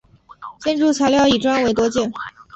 [0.61, 2.11] 建筑材料以砖为多见。